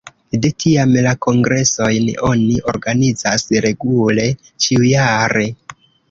De 0.43 0.49
tiam 0.61 0.93
la 1.05 1.09
kongresojn 1.25 2.07
oni 2.29 2.57
organizas 2.73 3.45
regule 3.65 4.25
ĉiujare. 4.67 5.45